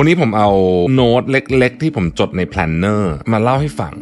[0.00, 0.50] วันนี้ผมเอา
[0.94, 3.92] โน้ตเล็กๆ ที่ผมจดใน planner มาเล่าให้ฟัง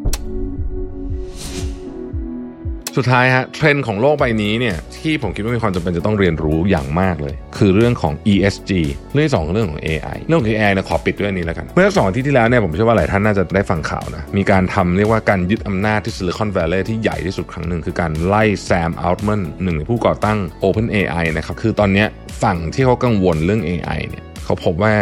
[2.97, 8.71] สุดท้ายฮะเทรนด์ของโลกใบนี้เนี่ยที่ผมคิดว่ามีความจำเป็นจะต้องเรียนรู้อย่างมากเลย คือเรื่องของ ESG
[9.15, 22.05] เรื่องที่สองเรื่องของ AI เรื่องของ AI เนี่ยขอปิดด้วยอันนี้แล้วกัน เมื่อสองอาทิตย์ที่แล้วเนี่ยผมเชื่อว่าหลายท่านน่าจะได้ฟังข่าวนะ มีการทำเรียกว่าการยึดอำนาจที่ Silicon Valley ที่ใหญ่ที่สุดครั้งหนึ่ง คือการไล่แซมอัลต์แมนหนึ่งในผู้ก่อตั้ง OpenAI นะครับคือตอนนี้
[22.43, 24.95] ฝั่งที่เขากังวลเรื่อง AI เนี่ยเขาพบว่า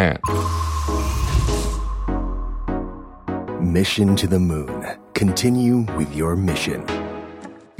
[3.79, 4.73] Mission to the Moon.
[5.21, 6.79] Continue with your mission.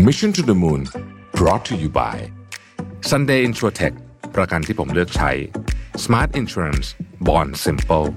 [0.08, 0.82] Mission to the Moon
[1.40, 2.16] brought to you by
[3.12, 3.94] Sunday Insurtech
[4.36, 5.32] ประกันที่ผมเลือกใช้
[6.04, 6.88] Smart Insurance
[7.28, 8.08] Bond Simple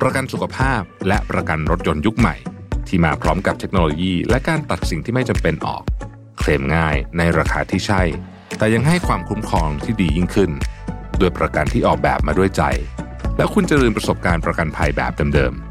[0.00, 2.36] ประกันสุขภาพและประกันรถยนต์ยุคใหม่
[2.88, 5.82] ที่มาพร้อมกับเทคโนโลยี และการตัดสิ่งที่ไม่จำเป็นออก
[6.38, 8.02] เคลมง่ายในราคาที่ใช่
[8.58, 10.50] แต่ยังให้ความคุ้มครองที่ดียิ่งขึ้น
[11.20, 12.62] ด้วยประกันที่ออกแบบมาด้วยใจ
[13.36, 15.69] และคุณจะลืมประสบการณ์ประกันภัยแบบเดิมๆ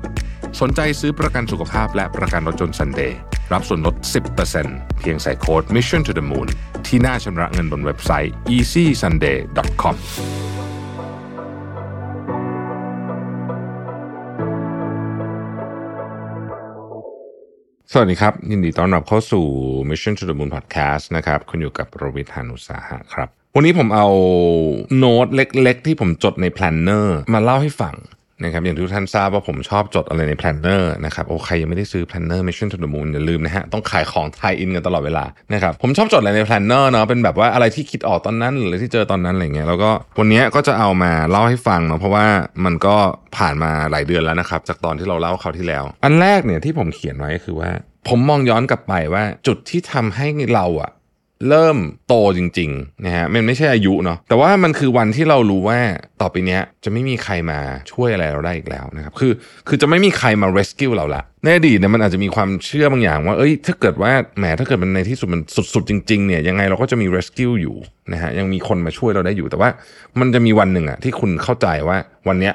[0.62, 3.12] สนใจซื้อประกันสุขภาพและประกันรถยนต์ Sunday
[3.54, 3.96] รับส่วนลด
[4.48, 6.48] 10%เพียงใส่โค้ด Mission to the Moon
[6.87, 9.96] ที่หน้าชำระเงินบนเว็บไซต์ easysunday.com
[17.91, 19.46] สวัสดีครับ ยินดีต้อนรับเข้าสู่
[19.90, 24.07] Mission to the Moon Podcast นะครับคุณอยู่กับรวิศ หาญอุตสาหะครับ วันนี้ผมเอา
[24.98, 27.96] โน้ตเล็กๆ ที่ผมจดใน planner มาเล่าให้ฟัง
[28.43, 42.26] นะครับอย่างที่ทุกท่านทราบว่าผมชอบจดอะไรใน planner นะครับโอ้ใครยังไม่ได้ซื้อแพลนเนอร์ Mission to the Moon อย่าลืมนะฮะต้องขายของ tie-in กันตลอดเวลานะครับผมชอบจดอะไรใน planner เนาะเป็นแบบว่าอะไรที่คิดออกตอนนั้นหรือที่เจอตอนนั้นอะไรเงี้ยแล้วก็วันนี้ก็จะเอามาเล่าให้ฟังเนาะเพราะว่า
[42.65, 42.96] มันก็
[43.37, 47.70] ผ่านมาหลายเดือนแล้วนะครับจากตอนที่เราเล่าคราวที่แล้ว อันแรกเนี่ยที่ผมเขียนไว้ก็คือว่า
[48.07, 50.91] ผมมองย้อนกลับไปว่าจุดที่ทำให้เราอะ
[51.48, 55.79] เริ่มโตจริงๆนะฮะมันไม่ใช่อายุเนาะแต่ว่ามันคือวันที่เรารู้ว่า
[56.21, 57.59] ต่อไปเนี้ยจะไม่มีใครมา
[57.91, 59.31] ช่วยอะไรเราได้อีกแล้วนะครับคือ
[59.68, 65.41] คือจะไม่มีใครมา rescue เราละในอดีตเนี่ยมันอาจจะมีความเชื่อบางอย่างว่าเอ้ยถ้าเกิดว่าแหมถ้าเกิดมันในที่สุดมัน
[65.73, 67.75] สุดๆจริงๆเนี่ยยังไงเราก็จะมี rescue อยู่
[68.12, 69.69] นะฮะยังมีคนมาช่วยเราได้อยู่แต่ว่า
[70.19, 71.97] มันจะมีวันหนึ่งอะที่คุณเข้าใจว่า
[72.28, 72.53] วันเนี้ย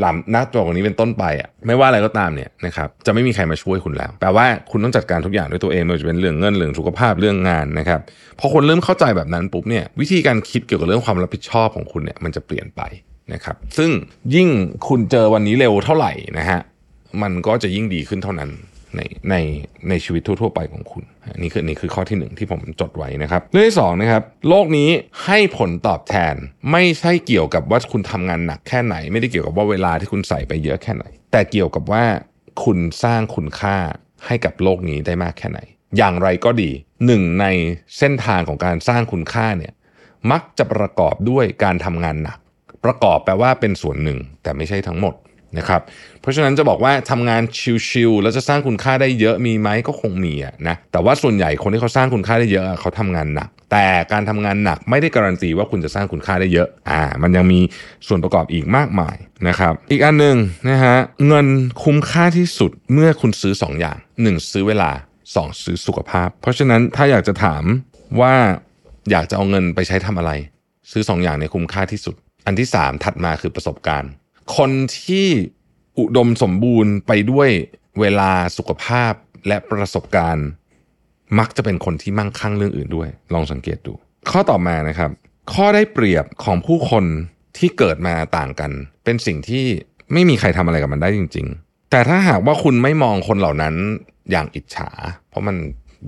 [0.00, 8.00] หลังนักตัวของนี้เป็นต้นไปอะไม่ว่าอะไรก็ตามเนี่ยนะครับจะไม่มีใครมาช่วยคุณแล้วแปลว่าคุณต้องจัดการทุกอย่างด้วยตัวเองไม่ว่าจะเป็นเรื่องเงินเรื่องสุขภาพเรื่องงานนะครับ
[8.38, 12.82] พอคนเริ่มเข้าใจแบบนั้นปุ๊บเนี่ยวิธีการคิดเกี่ยวกับเรื่องความรับผิดชอบของคุณเนี่ยมันจะเปลี่ยนไป
[13.32, 13.90] นะครับซึ่ง
[14.34, 14.48] ยิ่ง
[14.88, 16.60] คุณเจอวันนี้เร็วเท่าไหร่นะฮะ
[17.22, 18.50] มันก็จะยิ่งดีขึ้นเท่านั้น
[18.96, 19.36] ในใน
[19.88, 24.90] ในชีวิตทั่ว ๆ ไปของคุณนนี่คือนี่คือข้อที่หนึ่งที่ผมจดไว้นะครับ เรื่องที่สองนะครับโลกนี้
[25.24, 26.34] ให้ผลตอบแทน
[26.72, 32.04] ไม่ใช่เกี่ยวกับว่าคุณทำงานหนักแค่ไหน ไม่ได้เกี่ยวกับว่าเวลาที่คุณใส่ไปเยอะแค่ไหน แต่เกี่ยวกับว่า
[32.64, 33.76] คุณสร้างคุณค่า
[34.26, 35.60] ให้กับโลกนี้ได้มากแค่ไหน
[35.96, 36.70] อย่างไรก็ดี
[37.06, 37.46] หนึ่งใน
[37.98, 39.72] เส้นทางของการสร้างคุณค่าเนี่ย
[40.30, 42.38] มักจะประกอบด้วยการทำงานหนัก
[42.84, 45.14] ประกอบแปลว่าเป็นส่วนหนึ่งแต่ไม่ใช่ทั้งหมด
[45.58, 45.80] นะครับ
[46.20, 47.42] เพราะฉะนั้นจะบอกว่าทำงาน
[47.88, 50.34] ชิวๆแล้วจะสร้างคุณค่าได้เยอะมีไหมก็คงมี
[50.68, 57.60] นะแต่ว่าส่วนใหญ่คนที่เขาสร้างคุณค่าได้เยอะเขาทำงานหนัก แต่การทำงานหนักไม่ได้การันตีว่าคุณจะสร้างคุณค่าได้เยอะอ่ามันยังมี
[58.06, 59.16] ส่วนประกอบอีกมากมาย
[59.48, 60.36] นะครับอีกอันหนึ่ง
[60.68, 60.96] นะฮะ
[61.26, 61.46] เงิน
[61.84, 64.90] คุ้มค่าที่สุดเมื่อคุณซื้อ 2 อย่าง 1 ซื้อเวลา
[65.26, 67.64] 2 ซื้อสุขภาพ เพราะฉะนั้นถ้าอยากจะถาม
[68.20, 68.34] ว่า
[69.10, 70.32] อยากจะเอาเงินไปใช้ทำอะไร
[70.92, 72.14] ซื้อ 2 อย่างในยคุ้มค่าที่สุด
[72.46, 74.10] อันที่ 3 ถัดมาคือประสบการณ์
[74.56, 74.70] คน
[75.02, 75.26] ที่
[75.98, 77.48] อุดมสมบูรณ์ไปด้วย
[78.00, 79.12] เวลาสุขภาพ
[79.46, 80.48] และประสบการณ์
[81.38, 83.92] มักจะเป็นคนที่มั่งคั่งเรื่องอื่นด้วย ลองสังเกตดู
[84.30, 85.10] ข้อต่อมานะครับ
[85.54, 87.04] ข้อได้เปรียบของผู้คน
[87.58, 88.70] ที่เกิดมาต่างกัน
[89.04, 89.64] เป็นสิ่งที่
[90.12, 93.74] ไม่มีใครทำอะไรกับมันได้จริง ๆ แต่ถ้าหากว่าคุณไม่มองคนเหล่านั้น
[94.30, 94.90] อย่างอิจฉา
[95.28, 95.56] เพราะมัน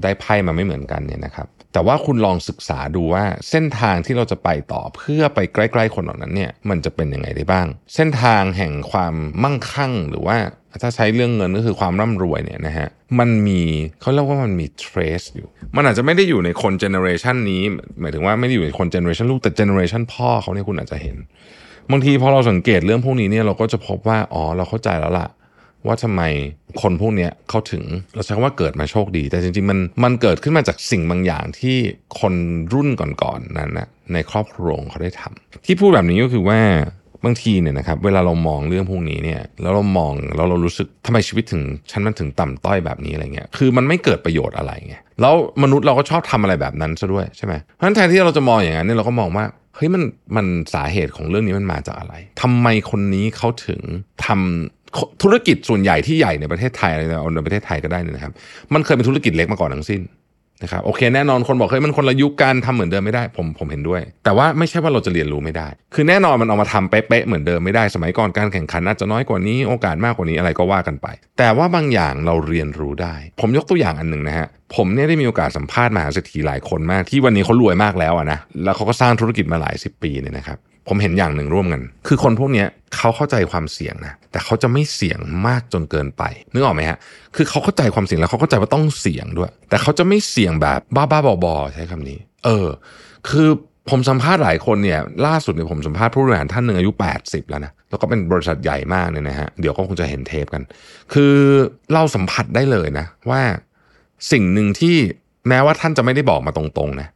[0.03, 10.37] ได้ไพ่มาไม่เหมือนกันเนี่ยนะครับ แต่ว่าคุณลองศึกษาดูว่าเส้นทางที่เราจะไปต่อเพื่อไปใกล้ๆคนเหล่านั้นเนี่ยมันจะเป็นยังไงได้บ้าง เส้นทางแห่งความมั่งคั่งหรือว่า
[10.83, 13.61] ถ้าใช้เรื่องเงินก็คือความร่ำรวยเนี่ยนะฮะมันมี
[14.01, 17.63] เขาเรียกว่ามันมี trace อยู่ มันอาจจะไม่ได้อยู่ในคน generation นี้
[18.01, 21.17] หมายถึงว่าไม่ได้อยู่ในคน generation ลูกแต่ generation พ่อเขาเนี่ยคุณอาจจะเห็น
[21.91, 25.29] บางทีพอเราสังเกตเรื่องพวกนี้เนี่ยเราก็จะพบว่าอ๋อเราเข้าใจแล้วล่ะ
[25.87, 26.23] ว่าทำไม
[26.83, 27.85] คนพวกเนี้ยเขาถึง
[28.15, 31.77] เราใช้คำว่าเกิดมาโชคดี แต่จริงๆมันมันเกิดขึ้นมาจากสิ่งบางอย่างที่
[32.21, 32.35] คน
[32.73, 36.61] รุ่นก่อนๆนั้นนะในครอบครัวเขาได้ทำที่พูดแบบนี้ก็คือว่า
[37.25, 49.45] บางทีเนี่ยนะครับเวลาเรามองเรื่องพวกนี้เนี่ยแล้วเรามองแล้วเรารู้สึกทำไมชีวิตถึงฉันมันถึงต่ำต้อยแบบนี้อะไรเงี้ยคือมันไม่เกิดประโยชน์อะไรไงแล้วมนุษย์เราก็ชอบทำอะไรแบบนั้นซะด้วยใช่ไหมเพราะฉะนั้นแทนที่เราจะมองอย่างนั้นเนี่ยเราก็มองว่า
[49.77, 50.03] เฮ้ยมัน
[50.37, 53.81] มันสาเหตุของเรื่องนี้มันมาจากอะไรทำไมคนนี้เขาถึง
[54.27, 54.84] ทำ
[55.23, 58.33] ธุรกิจส่วนใหญ่ที่ใหญ่ในประเทศไทยอะไรเอาในประเทศไทยก็ได้นะครับ
[58.75, 60.03] มันเคยเป็นธุรกิจเล็กมาก่อนทั้งสิ้น
[60.63, 71.07] นะครับโอเคแน่นอนคนบอกเฮ้ยมันคนละยุคกันทำเหมือนเดิมไม่ได้ผมผมเห็นด้วย แต่ว่าไม่ใช่ว่าเราจะเรียนรู้ไม่ได้ คือแน่นอนมันเอามาทำเป๊ะๆเหมือนเดิมไม่ได้สมัยก่อนการแข่งขันอาจจะน้อยกว่านี้โอกาสมากกว่านี้อะไรก็ว่ากันไป
[71.39, 80.59] แต่ว่าบางอย่างเราเรียนรู้ได้ ผมยกตัวอย่างอันหนึ่งนะฮะผมเนี่ยได้มีโอกาสสัมภาษณ์มหาเศรษฐีหลายคนมากที่วันนี้เขารวยมากแล้วอะนะแล้วเขาก็สร้างธุรกิจมาหลายสิบปีเนี่ยนะครับ
[80.89, 82.65] ผมเห็นอย่างหนึ่งร่วมกัน คือคนพวกนี้
[82.97, 86.23] เขาเข้าใจความเสี่ยงนะ แต่เขาจะไม่เสี่ยงมากจนเกินไป
[86.53, 86.99] นึกออกไหมฮะ
[87.37, 92.69] คือเขาเข้าใจความเสี่ยงแล้วเขาเข้าใจว่าต้องเสี่ยงด้วย แต่เขาจะไม่เสี่ยงแบบบ้าๆบอๆใช้คำนี้ เออ
[93.31, 93.49] คือ
[93.91, 96.91] ผมสัมภาษณ์หลายคนเนี่ย ล่าสุดเนี่ยผมสัมภาษณ์ผู้บริหารท่านหนึ่งอายุ
[97.21, 100.63] 80 แล้วนะ แล้วก็เป็นบริษัทใหญ่มากเนี่ยนะฮะ เดี๋ยวก็คงจะเห็นเทปกัน
[101.13, 101.35] คือ
[101.95, 103.43] เราสัมผัสได้เลยนะ ว่า
[104.33, 104.97] สิ่งหนึ่งที่
[105.49, 107.09] แม้ว่าท่านจะไม่ได้บอกมาตรงๆนะ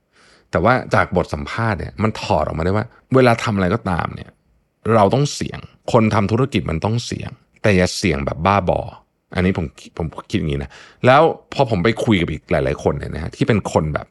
[0.50, 4.30] แต่ว่าจากบทสัมภาษณ์เนี่ยมันถอดออกมาได้ว่า เวลาทำอะไรก็ตามเนี่ย
[4.94, 5.58] เราต้องเสี่ยง
[5.92, 7.30] คนทำธุรกิจมันต้องเสี่ยง
[7.62, 8.80] แต่อย่าเสี่ยงแบบบ้าบอ
[9.34, 9.66] อันนี้ผม
[9.98, 10.70] ผมคิดอย่างนี้นะ
[11.06, 11.22] แล้ว
[11.54, 14.06] พอผมไปคุยกับอีกหลาย ๆ คนเนี่ยนะฮะที่เป็นคนแบบ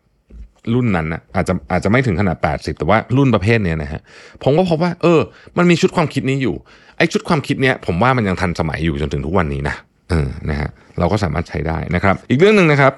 [0.74, 4.02] รุ่นนั้นนะอาจจะอาจจะไม่ถึงขนาด 80 แต่ว่ารุ่นประเภทเนี้ยนะฮะ
[4.44, 5.20] ผมก็พบว่า เออ
[5.58, 6.56] มันมีชุดความคิดนี้อยู่
[6.98, 9.76] ไอ้ชุดความคิดเนี้ยผมว่ามันยังทันสมัยอยู่จนถึงทุกวันนี้นะ
[10.10, 10.70] เออนะฮะ
[11.00, 12.94] เราก็สามารถใช้ได้นะครับ อีกเรื่องหนึ่งนะครับ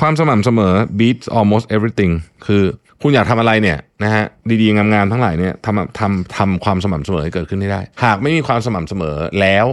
[0.00, 2.12] ความสม่ำเสมอ beats almost everything
[2.46, 2.62] คือ
[3.02, 4.24] คุณอยากทำอะไรเนี่ยนะฮะ
[4.62, 9.66] ดีๆ งามๆ ทั้งหลายเนี่ยทำทำทำความสม่ำเสมอให้เกิดขึ้นได้ หากไม่มีความสม่ำเสมอแล้ว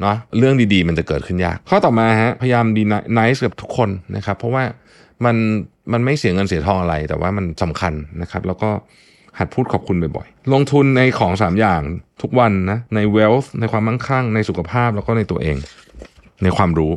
[0.00, 2.82] เนาะเรื่องดีๆ มันจะเกิดขึ้นยาก ข้อต่อมาฮะพยายามดี
[3.18, 4.64] น i c e กับทุกคนนะครับ เพราะว่า
[5.24, 5.36] มัน
[5.92, 8.70] มันไม่เสียเงินเสียทองอะไร แต่ว่ามันสำคัญนะครับ แล้วก็
[9.38, 11.80] หัดพูดขอบคุณบ่อยๆ ลงทุนในของ 3 อย่าง
[12.22, 15.56] ทุกวันนะ ใน wealth ในความมั่งคั่ง ในสุขภาพ แล้วก็ในตัวเอง
[16.42, 16.92] ในความรู้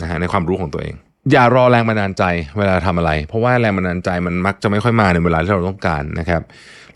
[0.00, 0.94] นะฮะ ในความรู้ของตัวเอง
[1.32, 2.24] อย่ารอแรงบันดาลใจ
[2.58, 6.42] เวลาทำอะไร เพราะว่าแรงบันดาลใจมันมักจะไม่ค่อยมาในเวลาที่เราต้องการนะครับ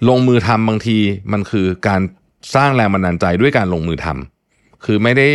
[0.09, 0.99] ลงมือทำบางที
[1.32, 2.00] มันคือการ
[2.55, 5.29] สร้างแรงบันดาลใจด้วยการลงมือทำคือไม่ได้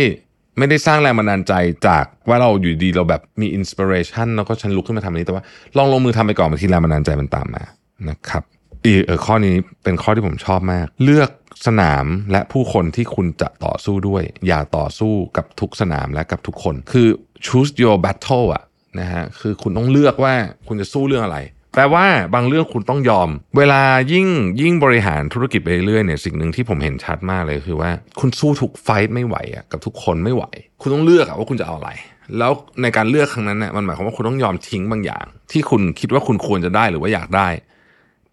[0.58, 1.52] ไม่ได้สร้างแรงบันดาลใจ
[1.86, 5.44] จากว่าเราอยู่ดีเราแบบมีอินสปิเรชันแล้วก็ฉันลุกขึ้นมาทำอันนี้แต่ว่า
[5.76, 7.62] ลองลงมือทำไปก่อนบางทีแรงบันดาลใจมันตามมา
[8.08, 8.42] นะครับ
[8.84, 9.54] อีกเออข้อนี้
[9.84, 11.30] เป็นข้อที่ผมชอบมาก เลือก
[11.66, 17.08] สนามและผู้คนที่คุณจะต่อสู้ด้วย อย่าต่อสู้กับทุกสนามและกับทุกคน คือ
[17.46, 18.62] choose your battle อะ
[19.00, 20.34] นะฮะคือคุณต้องเลือกว่า
[20.68, 21.38] คุณจะสู้เรื่องอะไร
[21.74, 23.28] แปลว่าบางเรื่องคุณต้องยอม
[23.58, 23.82] เวลา
[24.12, 24.26] ยิ่ง
[24.60, 27.90] ยิ่งบริหารธุรกิจไปเรื่อยเนี่ยสิ่งหนึ่งที่ผมเห็นชัดมากเลยคือว่า
[28.20, 30.44] คุณสู้ทุกไฟต์ไม่ไหวอะกับทุกคนไม่ไหว
[30.80, 31.90] คุณต้องเลือกอะว่าคุณจะเอาอะไร
[32.38, 32.52] แล้ว
[32.82, 37.48] ในการเลือกครั้งนั้นเนี่ยมันหมายความว่าคุณต้องยอมทิ้งบางอย่าง ที่คุณคิดว่าคุณควรจะได้หรือว่าอยากได้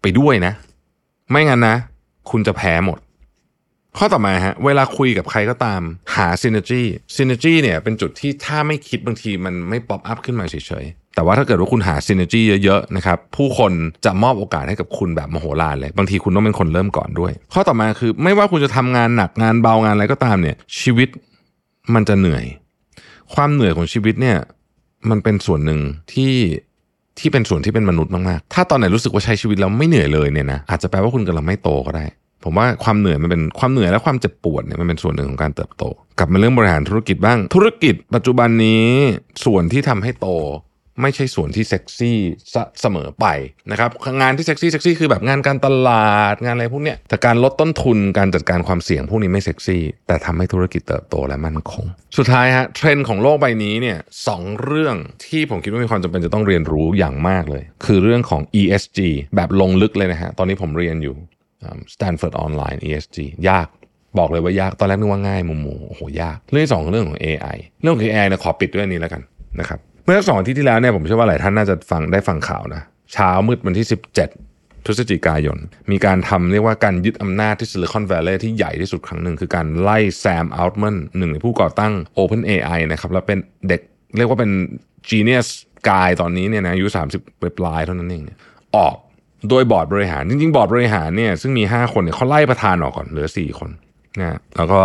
[0.02, 0.52] ไปด้วยนะ
[1.30, 1.76] ไม่งั้นนะ
[2.30, 2.98] คุณจะแพ้หมด
[3.98, 5.80] ข้อต่อมาฮะเวลาคุยกับใครก็ตาม
[6.14, 6.82] หา synergy
[7.16, 13.72] synergy เนี่ยเป็นจุดที่ถ้าไม่คิดบางทีมันไม่ป๊อปอัพขึ้นมาเฉยๆ แต่ว่าถ้าเกิดว่าคุณหา synergy เยอะๆนะครับผู้คน
[14.04, 21.08] จะมอบโอกาสให้กับคุณแบบมโหฬารเลย บางทีคุณต้องเป็นคนเริ่มก่อนด้วย ข้อต่อมาคือไม่ว่าคุณจะทำงานหนักงานเบางานอะไรก็ตามเนี่ยชีวิต
[21.94, 22.44] มันจะเหนื่อย
[23.34, 24.38] ความเหนื่อยของชีวิตเนี่ย
[25.10, 25.80] มันเป็นส่วนหนึ่ง
[26.12, 26.34] ที่
[27.18, 32.04] ที่เป็นส่วนที่เป็นมนุษย์มากๆ ถ้าตอนไหนรู้สึกว่าใช้ชีวิตแล้วไม่เหนื่อยเลยเนี่ยนะอาจจะแปลว่าคุณกำลังไม่โตก็ได้
[32.44, 35.84] ผมว่าความเหนื่อยมันเป็นความเหนื่อยและความเจ็บปวดเนี่ยมันเป็นส่วนหนึ่งของการเติบโต
[36.18, 38.88] กลับมาเรื่องบริหารธุรกิจบ้าง ธุรกิจปัจจุบันนี้
[39.44, 40.28] ส่วนที่ทำให้โต
[41.02, 42.18] ไม่ใช่ส่วนที่เซ็กซี่
[42.80, 43.26] เสมอไป
[43.70, 51.84] นะครับงานที่เซ็กซี่เซ็กซี่คือแบบงานการตลาดงานอะไรพวกเนี้ยแต่การลดต้นทุนการจัดการความเสี่ยงพวกนี้ไม่เซ็กซี่ แต่ทำให้ธุรกิจเติบโตและมั่นคง
[52.16, 53.98] สุดท้ายฮะเทรนด์ของโลกใบนี้เนี่ย
[54.28, 54.96] สองเรื่อง
[55.26, 58.98] ที่ผมคิดว่ามีความจำเป็นจะต้องเรียนรู้อย่างมากเลย คือเรื่องของ ESG
[59.36, 61.14] แบบลงลึกเลยนะฮะตอนนี้ผมเรียนอยู่
[61.94, 63.18] Stanford Online ESG
[63.48, 63.68] ยาก
[64.18, 69.22] บอกเลยว่ายากตอนแรกนึกว่าง่ายมุมมูโอ้โหยากเรื่องที่สองเรื่องของ AI เรื่องของ AI เนี่ยขอปิดด้วยนี้แล้วกัน
[69.60, 73.86] นะครับเมื่อสองอาทิตย์ที่แล้วเนี่ยผมเชื่อว่าหลายท่านน่าจะฟังได้ฟังข่าวนะเช้ามืดวันที่
[74.32, 75.58] 17พฤศจิกายน
[75.90, 83.80] มีการทำเรียกว่าการยึดอำนาจที่ Silicon Valley ที่ใหญ่ที่สุดครั้งหนึ่ง คือการไล่แซมอัลต์แมนหนึ่งในผู้ก่อตั้ง OpenAI นะครับแล้วเป็นเด็ก
[84.16, 84.50] เรียกว่าเป็น
[85.08, 85.48] genius
[85.88, 86.86] guy ตอนนี้เนี่ยนะอายุ
[87.18, 88.22] 30ปลายเท่านั้นเอง
[88.76, 88.96] ออก
[89.50, 93.70] โดยบอร์ดบริหาร จริงๆ บอร์ดบริหารเนี่ยซึ่งมี 5 คนเนี่ยเขาไล่ประธานออกก่อนเหลือ 4 คน
[94.20, 94.80] นะแล้วก็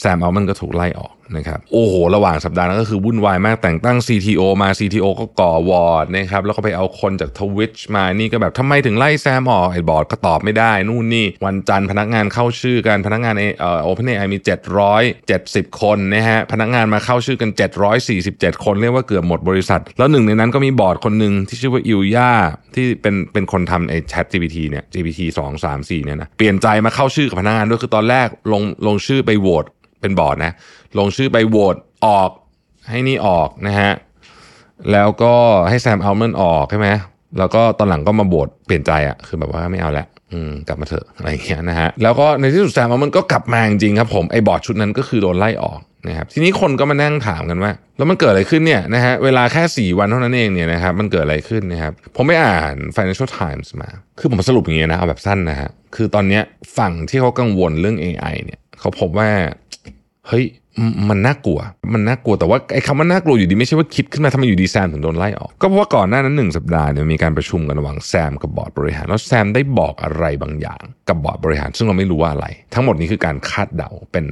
[0.00, 14.38] แซมเอามันก็ถูกไล่ออก นะครับโอ้โห ระหว่างสัปดาห์นั้นก็คือวุ่นวายมากแต่งตั้ง CTO มา CTO ก็ก่อวอร์ดนะครับแล้วก็ไปเอาคนจากทวิชมานี่ก็แบบทำไมถึงไล่แซมออกไอ้บอร์ดก็ตอบไม่ได้ นู่นนี่ วันจันทร์พนักงานเข้าชื่อกันพนักงานเอ่อ OpenAI มี
[15.08, 17.50] 770 คนนะฮะพนักงานมาเข้าชื่อกัน
[18.06, 22.30] 747 คนเรียกว่าเกือบหมดบริษัท แล้วหนึ่งในนั้นก็มีบอร์ดคนหนึ่งที่ชื่อว่าอิลยา
[22.74, 29.66] ที่เป็นเป็นคนทำไอ้ Chat GPT เนี่ย GPT 2 3 4เนี่ยนะเปลี่ยนใจมาเข้าชื่อกับพนักงานด้วยคือตอนแรกลงลงชื่อไปโหวต
[30.00, 30.52] เป็นบอร์ดนะ
[30.98, 31.76] ลงชื่อไปโหวต
[32.06, 32.30] ออก
[32.90, 33.92] ให้นี่ออกนะฮะ
[34.92, 35.34] แล้วก็
[35.68, 36.88] ให้แซมอัลเมนออกใช่ไหม
[37.38, 49.62] แล้วก็ตอนหลังก็มาโหวตเปลี่ยนใจอะ่ะคือแบบว่าไม่เอาแล้วอืมกลับมาเถอะอะไรเงี้ยนะฮะแล้วก็ในที่สุดแซมมันก็กลับมาจริงครับผมไอ้บอร์ดชุดนั้นก็คือโดนไล่ออกนะครับทีนี้คนก็มานั่งถามกันว่า แล้วมันเกิดอะไรขึ้นเนี่ยนะฮะเวลาแค่
[49.92, 53.88] 4 วันเท่านั้นเองเนี่ยนะครับมันเกิดอะไรขึ้นนะครับผมไปอ่าน Financial Times มา
[54.18, 56.42] คือผมสรุปอย่างเงี้ยนะเอาแบบสั้นนะฮะคือตอนเนี้ย
[56.78, 59.30] ฝั่งที่เขากังวลเรื่อง AI เนี่ยเขาพบว่า
[60.28, 60.46] เฮ้ย
[61.08, 61.60] มันน่ากลัว
[61.92, 74.26] มันน่ากลัวแต่ว่าไอ้คำว่าน่ากลัวอยู่ดีไม่ใช่ว่าคิดขึ้นมาทำไมอยู่ดีแซมถึงโดนไล่ออก ก็เพราะว่าก่อนหน้านั้นหนึ่งสัปดาห์เนี่ยมีการประชุมกันระหว่างแซมกับบอร์ดบริหาร แล้วแซมได้บอกอะไรบางอย่าง กับบอร์ดบริหาร ซึ่งเราไม่รู้ว่าอะไร ทั้งหมดนี้คือการคาดเดาเป็น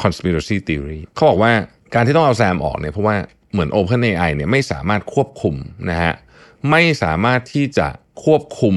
[0.00, 1.52] conspiracy theory เขาบอกว่า
[1.94, 3.16] การที่ต้องเอาแซมออกเนี่ยเพราะว่า
[3.52, 5.54] เหมือน OpenAI เนี่ยไม่สามารถควบคุม
[5.90, 6.14] นะฮะ
[6.70, 7.88] ไม่สามารถที่จะ
[8.24, 8.74] ควบคุม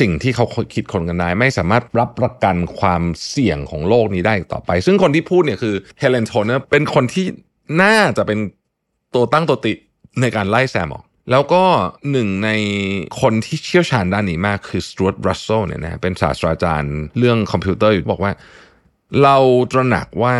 [0.00, 7.26] สิ่งที่เขาคิดค้นกันได้ไม่สามารถรับประกันความเสี่ยงของโลกนี้ได้ต่อไป ซึ่งคนที่พูดเนี่ยคือเฮเลนโทเนอร์เป็นคนที่
[7.82, 8.38] น่าจะเป็น
[9.14, 9.72] ตัวตั้งตัวตี
[10.20, 11.62] ในการไล่แซมออก แล้วก็
[12.10, 12.50] หนึ่งใน
[13.20, 18.32] คนที่เชี่ยวชาญด้านนี้มากคือสจ๊วต รัสเซลล์เนี่ยนะเป็นศาสตราจารย์เรื่องคอมพิวเตอร์อยู่บอกว่า
[19.22, 19.36] เรา
[19.72, 20.36] ตระหนักว่า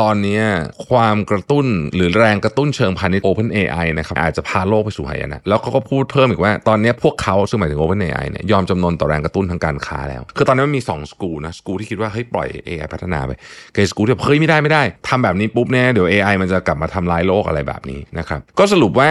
[0.00, 0.40] ตอนนี้
[0.88, 13.30] ความกระตุ้นหรือแรงกระตุ้นเชิงพาณิชย์ Open AI นะครับอาจจะพาโลกไปสู่หายนะแล้วเขาก็พูดเพิ่มอีกว่าตอนนี้พวกเขาซึ่งหมายถึง Open AI เนี่ยยอมจำนนต่อแรงกระตุ้นทางการค้าแล้ว คือตอนนี้มันมี 2 สกูนะสกูที่คิดว่าเฮ้ยปล่อย AI พัฒนาไป
[13.74, 19.10] กับสกูที่เฮ้ยไม่ได้ไม่ได้ทำแบบนี้ปุ๊บเนี่ยเดี๋ยว AI มันจะกลับมาทำลายโลกอะไรแบบนี้นะครับก็สรุปว่า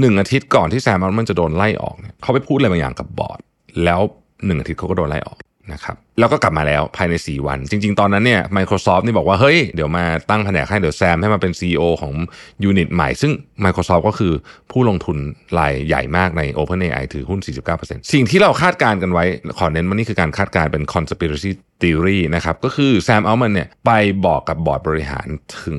[0.00, 3.38] หนึ่งอาทิตย์ก่อนที่แซมมันจะโดนไล่ออกเนี่ยเขาไปพูดอะไรบางอย่างกับบอร์ด
[3.84, 4.00] แล้ว
[4.46, 5.38] หนึ่งอาทิตย์เขาก็โดนไล่ออก
[5.72, 12.14] นะครับแล้วก็กลับมาแล้วภายใน 4 วัน จริง ๆ ตอนนั้นเนี่ย Microsoft นี่บอกว่า เฮ้ย เดี๋ยวมาตั้งแผนกให้เดี๋ยวแซมให้มาเป็น CEO ของ
[12.62, 13.32] unit ใหม่ ซึ่ง
[13.64, 14.32] Microsoft ก็คือ
[14.70, 15.18] ผู้ลงทุน
[15.58, 17.40] รายใหญ่มากใน OpenAI ถือหุ้น
[17.76, 19.24] 49%สิ่งที่เราคาดการณ์กันไว้
[19.58, 21.50] ขอเน้นว่านี่คือการคาดการณ์เป็น conspiracy
[21.82, 23.90] theory นะครับ ก็คือแซมอัลต์แมนเนี่ยไป
[24.26, 25.26] บอกกับบอร์ดบริหาร
[25.62, 25.72] ถึ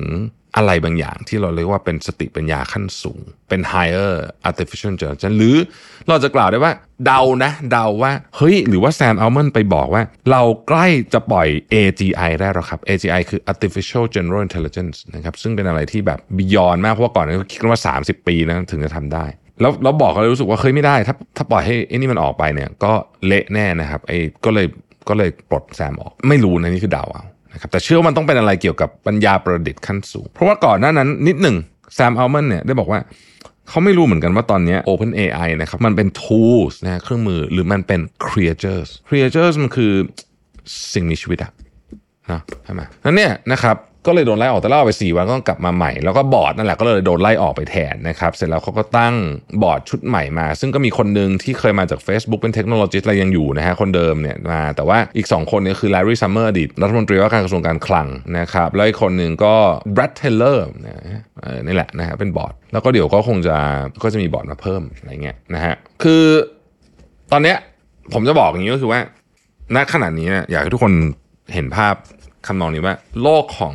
[0.56, 4.12] อะไรบางอย่างที่เราเรียกว่าเป็นสติปัญญาขั้นสูง เป็น higher
[4.48, 5.56] artificial intelligence หรือ
[6.08, 6.72] เราจะกล่าวได้ว่า
[7.06, 16.92] เดานะ เดาว่า เฮ้ย หรือว่าแซมอัลต์แมนไปบอกว่า เราใกล้จะปล่อย AGI ได้แล้วครับ AGI คือ artificial general intelligence นะครับ ซึ่งเป็นอะไรที่แบบ beyond มาก
[16.92, 19.26] เพราะว่าก่อนนั้นคิดว่า 30 ปีนะถึงจะทำได้
[19.60, 22.92] แล้วเราบอกเขาเลยรู้สึกว่าเฮ้ยไม่ได้ ถ้าถ้าปล่อยให้ไอ้นี่มันออกไปเนี่ย ก็
[23.26, 24.66] เละแน่นะครับไอ้ก็เลย
[25.08, 31.56] ก็เลยปลดแซมออก ไม่รู้นะนี่คือเดาเอา นะครับแต่เชื่อว่ามันต้องเป็นอะไรเกี่ยวกับปัญญาประดิษฐ์ขั้นสูง เพราะว่าก่อนหน้านั้นนิดหนึ่ง
[31.94, 33.00] แซมอัลมันเนี่ยได้บอกว่า
[33.68, 39.92] เขาไม่รู้เหมือนกันว่าตอนนี้ Open AI นะครับมันเป็น tools นะเครื่องมือหรือมันเป็น creatures creatures มันคือ
[40.92, 41.52] สิ่งมีชีวิตอะ
[42.30, 43.76] นะใช่ไหมนั่นเนี่ยนะครับ
[44.06, 49.14] ก็เลยโดนไล่ออกแต่เล่าไป 4 วันก็กลับมาใหม่ แล้วก็บอร์ดนั่นแหละก็เลยโดนไล่ออกไปแทนนะครับเสร็จแล้วเขาก็ตั้ง
[49.62, 59.54] บอร์ดชุดใหม่มา ซึ่งก็มีคนหนึ่งที่เคยมาจาก Facebook เป็นเทคโนโลยีอะไรยังอยู่นะฮะคนเดิมเนี่ยมาแต่ว่าอีก 2 คนเนี่ยคือ Larry Summer อดีตรัฐมนตรีว่าการกระทรวงการคลังนะครับแล้วอีกคนหนึ่งก็
[59.94, 61.22] Brad Taylor นะ
[61.66, 63.56] นี่แหละนะฮะเป็นบอร์ด แล้วก็เดี๋ยวก็คงจะ
[64.02, 66.24] ก็จะมีบอร์ดมาเพิ่มอะไรเงี้ยนะฮะคือ
[67.32, 67.56] ตอนเนี้ย
[68.14, 69.00] ผมจะบอกอย่างนี้ก็คือว่า
[69.76, 70.92] ณขณะนี้อยากให้ทุกคน
[71.54, 71.94] เห็นภาพ
[72.46, 73.74] คำนองนี้ว่า โลกของ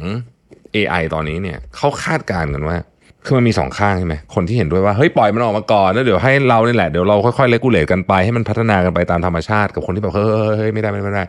[0.75, 2.77] AI ตอนนี้เนี่ยเขาคาดการณ์กันว่า
[3.25, 11.25] คือมันมีสองข้างใช่ไหมคนที่เห็นด้วยว่าเฮ้ยปล่อยมันออกมาก่อนแล้วเดี๋ยวให้เราเนี่ยแหละเดี๋ยวเราค่อยๆ regulate กันไปให้มันพัฒนากันไปตามธรรมชาติกับคนที่แบบเฮ้ยเฮ้ยไม่ได้ไม่ได้ไม่ได้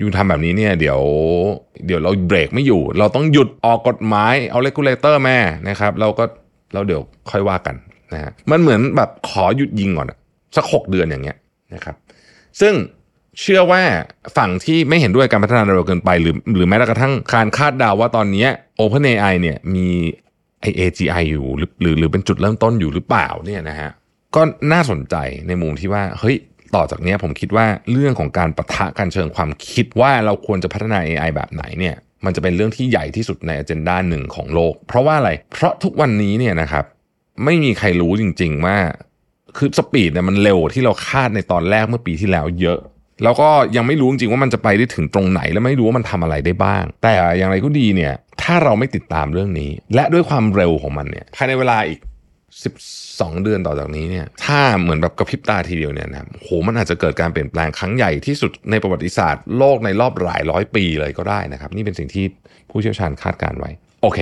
[0.00, 1.00] you ทำแบบนี้เนี่ยเดี๋ยว
[1.86, 6.24] เดี๋ยวเราเบรกไม่อยู่ เราต้องหยุดออกกฎหมายเอา regulator แม่นะครับเราก็
[6.74, 7.00] เราเดี๋ยว
[7.30, 7.76] ค่อยว่ากัน
[8.12, 10.12] นะฮะมันเหมือนแบบขอหยุดยิงก่อน
[10.56, 11.36] สักหกเดือนอย่างเงี้ย
[11.74, 11.94] นะครับ
[12.60, 12.74] ซึ่ง
[13.40, 13.82] เชื่อว่า
[14.36, 18.46] ฝั่งที่ไม่เห็นด้วยการพัฒนาเร็วเกินไปหรือหรือแม้กระทั่งการคาดเดาวว่าตอนนี้
[18.80, 19.88] OpenAI เนี่ยมี
[20.60, 23.90] ไอ AGI อยู่หรือหรือหรือเป็นจุดเริ่มต้นอยู่หรือเปล่าเนี่ยนะฮะ
[24.34, 24.42] ก็
[24.72, 25.16] น่าสนใจ
[25.48, 26.36] ในมุมที่ว่าเฮ้ย
[26.74, 36.84] ต่อจากนี้ผมคิดว่าเรื่องของการประทะกันเชิงความคิดว่าเราควรจะพัฒนา AI แบบไหนเนี่ยมันจะเป็นเรื่องที่ใหญ่ที่สุดในอเจนดาหนึ่งของโลก เพราะว่าอะไร เพราะทุกวันนี้เนี่ยนะครับ
[37.44, 38.78] ไม่มีใครรู้จริง ๆ ว่า
[39.56, 42.78] คือสปีดเนี่ยมันเร็วที่เราคาดในตอนแรกเมื่อปีที่แล้วเยอะ
[43.22, 52.00] แล้วก็ยังไม่รู้จริงๆว่ามันจะไปได้ถึงตรงไหน และไม่รู้ว่ามันทำอะไรได้บ้าง แต่อย่างไรก็ดีเนี่ย ถ้าเราไม่ติดตามเรื่องนี้ และด้วยความเร็วของมันเนี่ยภายในเวลาอีก
[52.70, 62.24] 12 เดือนต่อจากนี้เนี่ย ถ้าเหมือนแบบกระพริบตาทีเดียวเนี่ยนะโหมันอาจจะเกิดการเปลี่ยนแปลงครั้งใหญ่ที่สุดในประวัติศาสตร์โลกในรอบหลายร้อยปีเลยก็ได้นะครับ นี่เป็นสิ่งที่
[62.70, 63.70] ผู้เชี่ยวชาญคาดการไว้
[64.02, 64.18] โอเค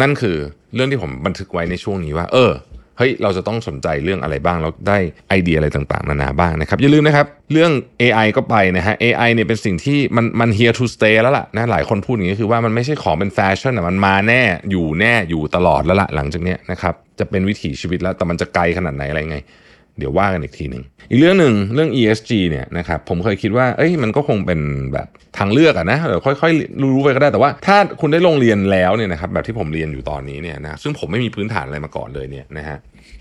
[0.00, 0.36] นั่นคือ
[0.74, 2.52] เรื่องที่ผมบันทึกไว้ในช่วงนี้ว่า เออ
[2.98, 19.38] เฮ้ยเราจะต้องสนใจเรื่องอะไรบ้างแล้วได้ไอเดียอะไรต่างๆ นานาบ้างนะครับอย่าลืมนะครับเรื่อง AI ก็ไปนะฮะ AI เนี่ยเป็นสิ่งที่มันมัน here to stay แล้วล่ะนะหลายคนพูดอย่างนี้คือว่ามันไม่ใช่ของเป็นแฟชั่นอะมันมาแน่อยู่แน่อยู่ตลอดแล้วล่ะหลังจากเนี้ยนะครับจะเป็นวิถีชีวิตแล้วแต่มันจะไกลขนาดไหนอะไรไง
[19.98, 24.60] เดี๋ยวว่ากันอีกทีหนึ่งอีกเรื่องหนึ่งเรื่อง ESG เนี่ยนะครับผมเคยคิดว่าเอ้ยมันก็คงเป็น
[24.92, 32.78] แบบทางเลือกอะนะเดี๋ยวค่อยๆ รู้ไปก็ได้แต่ว่า ถ้าคุณได้ลงเรียนแล้วเนี่ยนะครับแบบที่ผมเรียนอยู่ตอนนี้เนี่ยนะซึ่งผมไม่มีพื้นฐานอะไรมาก่อนเลยเนี่ยนะฮะ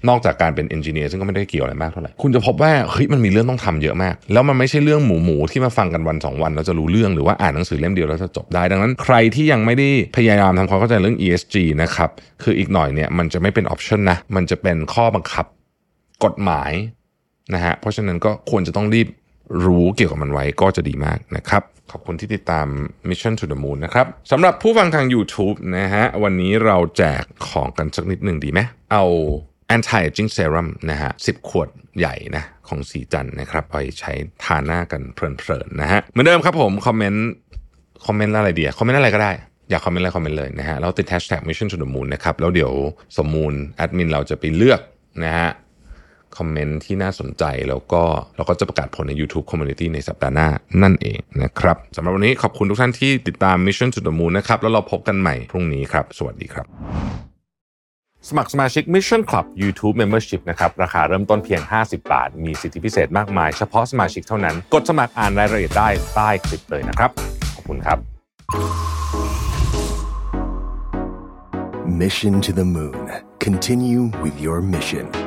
[0.10, 12.10] นอกจากการเป็นเอนจิเนียร์ซึ่งก็ไม่ได้เกี่ยวอะไรมากเท่าไหร่คุณจะพบว่าเฮ้ยมันมีเรื่องต้องทำเยอะมาก แล้วมันไม่ใช่เรื่องหมูหมูๆที่มาฟังกันวันสองวันแล้วจะรู้เรื่องหรือว่าอ่านหนังสือเล่มเดียวแล้วจะจบได้ดังนั้น ใครที่ยังไม่ได้พยายามทำความเข้าใจเรื่อง ESG นะครับ
[12.44, 15.46] คืออีกหน่อยเนี่ยมันจะไม่เป็นออปชันนะมันจะเป็นข้อบังคับ
[16.24, 16.72] กฎหมาย
[17.54, 19.08] นะฮะเพราะฉะนั้นก็ควรจะต้องรีบ
[19.66, 22.68] รู้เกี่ยวกับมันไว้ก็จะดีมากนะครับ ขอบคุณที่ติดตาม
[23.10, 28.60] Mission to the Moon นะครับสำหรับผู้ฟังทาง YouTube นะฮะวันนี้เราแจกของกันสักนิดหนึ่งดีไหม
[28.92, 29.06] เอา
[29.76, 34.12] anti aging serum นะฮะ10ขวดใหญ่นะของศรีจันทร์นะครับไปใช้
[34.44, 37.28] ทาหน้ากันเพลินๆนะฮะเหมือนเดิมครับผมคอมเมนต์
[38.06, 39.32] คอมเมนต์อะไรดีคอมเมนต์อะไรก็ได้
[39.70, 42.72] อยากคอมเมนต์อะไรคอมเมนต์เลยนะฮะแล้วติดแฮชแท็ก mission to the moon นะครับ แล้วเดี๋ยว
[43.18, 44.80] สมมูลแอดมินเราจะไปเลือก
[45.26, 45.50] นะฮะ
[46.38, 48.04] คอมเมนต์ที่น่าสนใจแล้วก็
[48.36, 50.50] เราก็จะประกาศผลใน YouTube Community ในสัปดาห์หน้า
[50.84, 56.66] นั่นเองนะครับสำหรับวันนี้ขอบคุณทุกท่านที่ติดตาม Mission to the Moon นะครับแล้วเราพบกันใหม่พรุ่งนี้ครับ สวัสดีครับ
[58.30, 67.12] สมัครสมาชิก Mission Club YouTube Membership นะครับ ราคาเริ่มต้นเพียง 50 บาท มีสิทธิพิเศษมากมาย เฉพาะสมาชิกเท่านั้น กดสมัครอ่านรายละเอียดได้ใต้คลิปเลยนะครับ
[67.56, 67.98] ขอบคุณครับ
[72.02, 73.10] Mission to the Moon.
[73.40, 75.27] Continue with your mission.